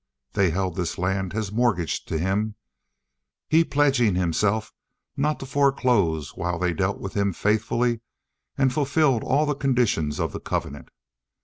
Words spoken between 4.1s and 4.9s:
himself